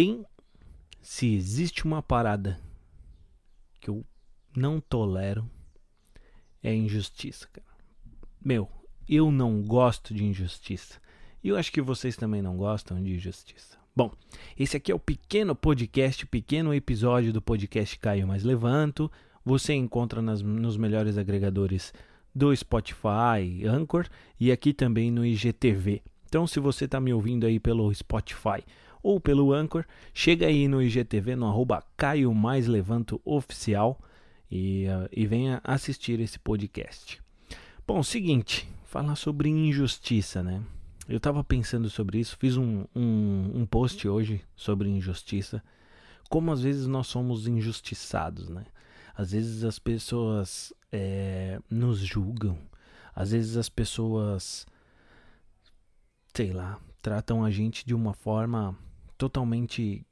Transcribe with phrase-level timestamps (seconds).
[0.00, 0.24] Tem,
[1.02, 2.58] se existe uma parada
[3.78, 4.02] que eu
[4.56, 5.46] não tolero,
[6.62, 7.66] é injustiça, cara.
[8.42, 8.66] Meu,
[9.06, 10.98] eu não gosto de injustiça.
[11.44, 13.76] E eu acho que vocês também não gostam de injustiça.
[13.94, 14.10] Bom,
[14.58, 19.12] esse aqui é o pequeno podcast, pequeno episódio do podcast Caio Mais Levanto.
[19.44, 21.92] Você encontra nas, nos melhores agregadores
[22.34, 24.08] do Spotify, Anchor
[24.40, 26.00] e aqui também no IGTV.
[26.24, 28.64] Então, se você está me ouvindo aí pelo Spotify
[29.02, 34.00] ou pelo Anchor, chega aí no IGTV no arroba Caio Mais Levanto Oficial
[34.50, 37.22] e, uh, e venha assistir esse podcast.
[37.86, 40.62] Bom, seguinte, falar sobre injustiça, né?
[41.08, 45.62] Eu estava pensando sobre isso, fiz um, um, um post hoje sobre injustiça.
[46.28, 48.64] Como às vezes nós somos injustiçados, né?
[49.16, 52.58] Às vezes as pessoas é, nos julgam,
[53.14, 54.66] às vezes as pessoas,
[56.32, 58.78] sei lá, tratam a gente de uma forma
[59.20, 60.06] totalmente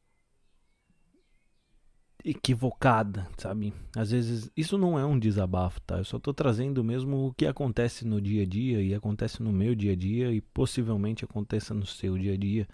[2.22, 3.72] equivocada, sabe?
[3.96, 5.96] Às vezes isso não é um desabafo, tá?
[5.96, 9.50] Eu só tô trazendo mesmo o que acontece no dia a dia e acontece no
[9.50, 12.68] meu dia a dia e possivelmente aconteça no seu dia a dia.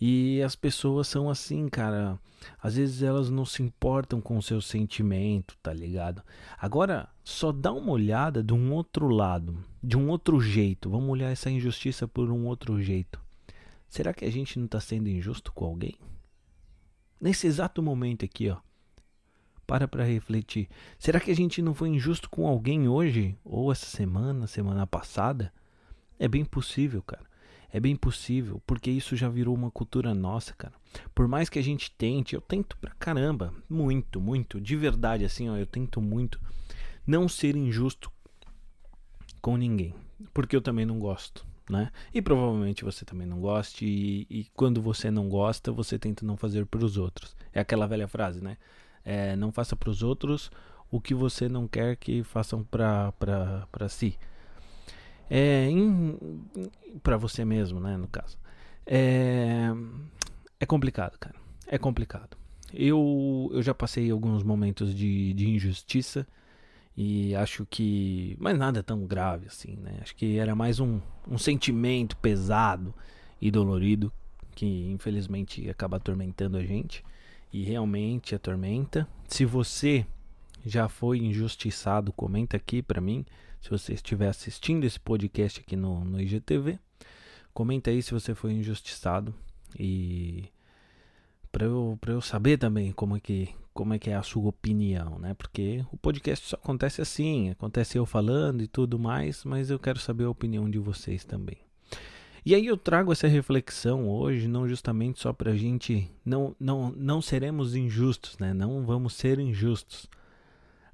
[0.00, 2.18] E as pessoas são assim, cara.
[2.60, 6.20] Às vezes elas não se importam com o seu sentimento, tá ligado?
[6.58, 10.90] Agora, só dá uma olhada de um outro lado, de um outro jeito.
[10.90, 13.23] Vamos olhar essa injustiça por um outro jeito.
[13.94, 15.94] Será que a gente não tá sendo injusto com alguém?
[17.20, 18.56] Nesse exato momento aqui, ó.
[19.64, 20.68] Para para refletir.
[20.98, 23.38] Será que a gente não foi injusto com alguém hoje?
[23.44, 25.54] Ou essa semana, semana passada?
[26.18, 27.24] É bem possível, cara.
[27.72, 30.74] É bem possível, porque isso já virou uma cultura nossa, cara.
[31.14, 35.48] Por mais que a gente tente, eu tento pra caramba, muito, muito, de verdade, assim,
[35.48, 36.40] ó, eu tento muito
[37.06, 38.10] não ser injusto
[39.40, 39.94] com ninguém,
[40.32, 41.90] porque eu também não gosto, né?
[42.12, 46.36] E provavelmente você também não goste, e, e quando você não gosta, você tenta não
[46.36, 47.36] fazer para os outros.
[47.52, 48.56] É aquela velha frase, né?
[49.04, 50.50] É, não faça para os outros
[50.90, 53.12] o que você não quer que façam para
[53.88, 54.16] si
[55.30, 55.68] é,
[57.02, 58.38] para você mesmo, né, no caso.
[58.86, 59.68] É,
[60.60, 61.34] é complicado, cara.
[61.66, 62.36] É complicado.
[62.72, 66.26] Eu, eu já passei alguns momentos de, de injustiça
[66.96, 68.36] e acho que.
[68.38, 69.98] Mas nada tão grave assim, né?
[70.00, 72.94] Acho que era mais um, um sentimento pesado
[73.40, 74.12] e dolorido
[74.54, 77.04] que infelizmente acaba atormentando a gente
[77.52, 79.08] e realmente atormenta.
[79.28, 80.06] Se você
[80.64, 83.24] já foi injustiçado, comenta aqui para mim
[83.60, 86.78] se você estiver assistindo esse podcast aqui no, no IGTV,
[87.52, 89.34] comenta aí se você foi injustiçado
[89.78, 90.50] e
[91.54, 95.20] para eu, eu saber também como é, que, como é que é a sua opinião,
[95.20, 95.34] né?
[95.34, 100.00] Porque o podcast só acontece assim, acontece eu falando e tudo mais, mas eu quero
[100.00, 101.58] saber a opinião de vocês também.
[102.44, 106.90] E aí eu trago essa reflexão hoje, não justamente só para a gente, não, não,
[106.90, 108.52] não seremos injustos, né?
[108.52, 110.10] Não vamos ser injustos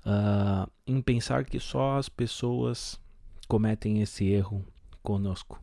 [0.05, 3.01] uh, em pensar que só as pessoas
[3.49, 4.63] cometem esse erro
[5.03, 5.59] conosco.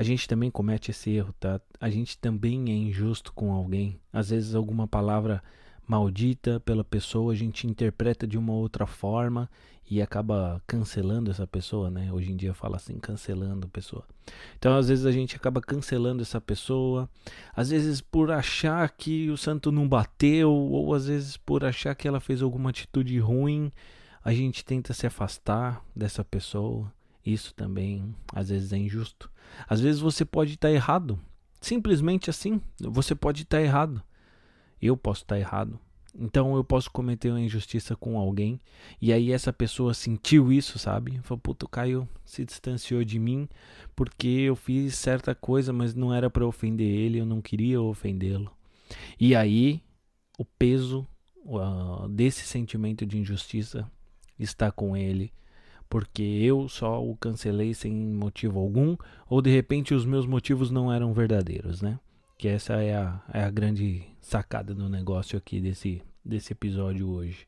[0.00, 1.60] A gente também comete esse erro, tá?
[1.78, 4.00] A gente também é injusto com alguém.
[4.10, 5.42] Às vezes alguma palavra
[5.86, 9.46] maldita pela pessoa a gente interpreta de uma outra forma
[9.90, 12.10] e acaba cancelando essa pessoa, né?
[12.10, 14.02] Hoje em dia fala assim, cancelando a pessoa.
[14.58, 17.06] Então, às vezes a gente acaba cancelando essa pessoa,
[17.54, 22.08] às vezes por achar que o santo não bateu, ou às vezes por achar que
[22.08, 23.70] ela fez alguma atitude ruim,
[24.24, 26.90] a gente tenta se afastar dessa pessoa.
[27.24, 29.30] Isso também às vezes é injusto.
[29.68, 31.18] Às vezes você pode estar errado,
[31.60, 34.02] simplesmente assim, você pode estar errado.
[34.80, 35.78] Eu posso estar errado.
[36.18, 38.60] Então eu posso cometer uma injustiça com alguém
[39.00, 41.20] e aí essa pessoa sentiu isso, sabe?
[41.22, 43.48] Falou, puto, o Caio se distanciou de mim
[43.94, 48.50] porque eu fiz certa coisa, mas não era para ofender ele, eu não queria ofendê-lo.
[49.20, 49.82] E aí
[50.36, 51.06] o peso
[51.44, 53.90] uh, desse sentimento de injustiça
[54.38, 55.32] está com ele,
[55.90, 58.96] porque eu só o cancelei sem motivo algum,
[59.28, 61.98] ou de repente os meus motivos não eram verdadeiros, né?
[62.38, 67.46] Que essa é a, é a grande sacada do negócio aqui desse, desse episódio hoje.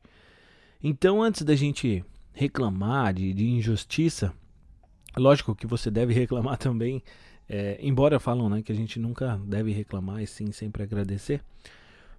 [0.83, 2.03] Então, antes da gente
[2.33, 4.33] reclamar de, de injustiça,
[5.15, 7.01] lógico que você deve reclamar também,
[7.47, 11.41] é, embora falam né, que a gente nunca deve reclamar e sim sempre agradecer.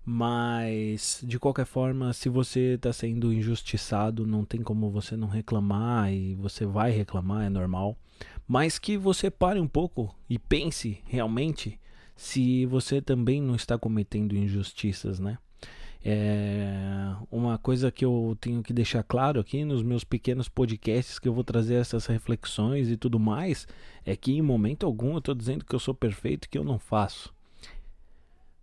[0.04, 6.12] Mas de qualquer forma, se você está sendo injustiçado, não tem como você não reclamar
[6.12, 7.96] e você vai reclamar, é normal.
[8.46, 11.80] Mas que você pare um pouco e pense realmente
[12.14, 15.38] se você também não está cometendo injustiças, né?
[16.06, 21.26] É uma coisa que eu tenho que deixar claro aqui nos meus pequenos podcasts que
[21.26, 23.66] eu vou trazer essas reflexões e tudo mais
[24.04, 26.78] é que em momento algum eu estou dizendo que eu sou perfeito que eu não
[26.78, 27.33] faço.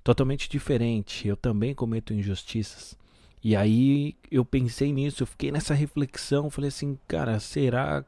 [0.04, 1.28] Totalmente diferente.
[1.28, 2.98] Eu também cometo injustiças.
[3.44, 8.06] E aí eu pensei nisso, eu fiquei nessa reflexão, falei assim, cara, será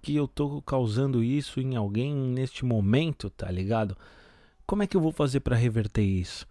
[0.00, 3.96] que eu tô causando isso em alguém neste momento, tá ligado?
[4.64, 6.46] Como é que eu vou fazer para reverter isso?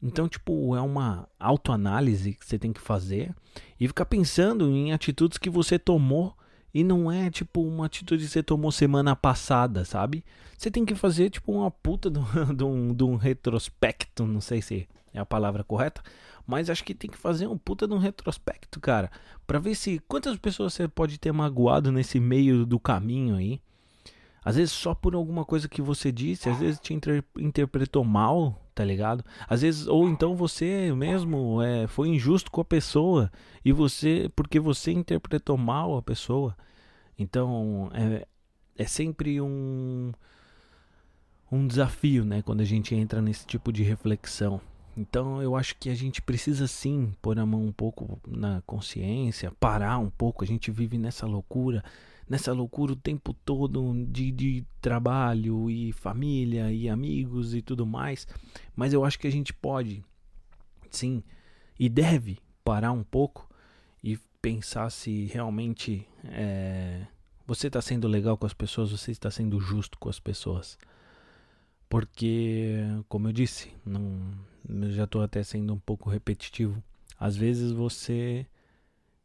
[0.00, 3.34] Então, tipo, é uma autoanálise que você tem que fazer
[3.80, 6.36] e ficar pensando em atitudes que você tomou
[6.74, 10.24] e não é tipo uma atitude que você tomou semana passada, sabe?
[10.58, 12.10] Você tem que fazer tipo uma puta
[12.52, 16.02] de um, de um retrospecto, não sei se é a palavra correta,
[16.44, 19.10] mas acho que tem que fazer um puta de um retrospecto, cara,
[19.46, 23.60] para ver se quantas pessoas você pode ter magoado nesse meio do caminho aí.
[24.44, 28.60] Às vezes só por alguma coisa que você disse, às vezes te inter interpretou mal,
[28.74, 29.24] tá ligado?
[29.48, 33.30] Às vezes ou então você mesmo é, foi injusto com a pessoa
[33.64, 36.56] e você porque você interpretou mal a pessoa.
[37.18, 38.26] Então é,
[38.76, 40.12] é sempre um
[41.52, 44.60] um desafio, né, quando a gente entra nesse tipo de reflexão.
[44.96, 49.52] Então eu acho que a gente precisa sim pôr a mão um pouco na consciência,
[49.58, 50.44] parar um pouco.
[50.44, 51.82] A gente vive nessa loucura,
[52.28, 58.26] nessa loucura o tempo todo de, de trabalho e família e amigos e tudo mais.
[58.76, 60.04] Mas eu acho que a gente pode
[60.90, 61.22] sim
[61.78, 63.48] e deve parar um pouco
[64.02, 67.06] e pensar se realmente é,
[67.46, 70.78] você está sendo legal com as pessoas, você está sendo justo com as pessoas.
[71.88, 72.78] Porque,
[73.08, 74.32] como eu disse, não,
[74.68, 76.82] eu já estou até sendo um pouco repetitivo.
[77.18, 78.46] Às vezes você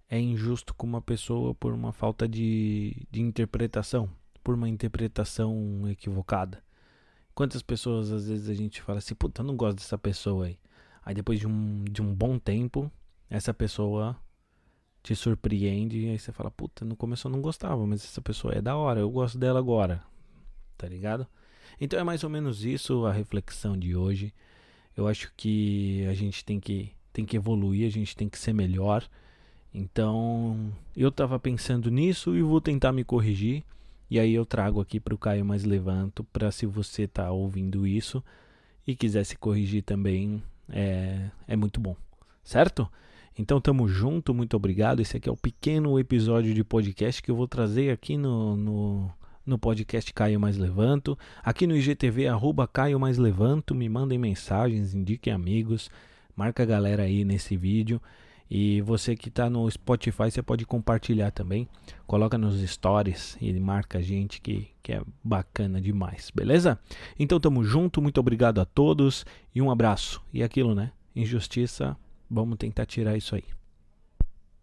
[0.09, 4.09] é injusto com uma pessoa por uma falta de, de interpretação,
[4.43, 6.63] por uma interpretação equivocada.
[7.33, 10.59] Quantas pessoas às vezes a gente fala assim, puta, eu não gosto dessa pessoa aí.
[11.03, 12.91] Aí depois de um, de um bom tempo,
[13.29, 14.17] essa pessoa
[15.01, 18.53] te surpreende e aí você fala, puta, no começo eu não gostava, mas essa pessoa
[18.53, 20.03] é da hora, eu gosto dela agora.
[20.77, 21.27] Tá ligado?
[21.79, 24.33] Então é mais ou menos isso a reflexão de hoje.
[24.95, 28.53] Eu acho que a gente tem que, tem que evoluir, a gente tem que ser
[28.53, 29.07] melhor.
[29.73, 33.63] Então eu estava pensando nisso e vou tentar me corrigir.
[34.09, 37.85] E aí eu trago aqui para o Caio Mais Levanto para se você está ouvindo
[37.85, 38.23] isso
[38.87, 41.95] e quiser se corrigir também, é, é muito bom,
[42.43, 42.89] certo?
[43.37, 44.99] Então tamo junto, muito obrigado.
[44.99, 49.11] Esse aqui é o pequeno episódio de podcast que eu vou trazer aqui no, no
[49.49, 54.93] no podcast Caio Mais Levanto, aqui no IGTV, arroba Caio Mais Levanto, me mandem mensagens,
[54.93, 55.89] indiquem amigos,
[56.35, 57.99] marca a galera aí nesse vídeo.
[58.49, 61.67] E você que está no Spotify, você pode compartilhar também.
[62.07, 66.79] Coloca nos stories e marca a gente que, que é bacana demais, beleza?
[67.19, 70.21] Então tamo junto, muito obrigado a todos e um abraço.
[70.33, 70.91] E aquilo, né?
[71.15, 71.95] Injustiça,
[72.29, 73.58] vamos tentar tirar isso aí.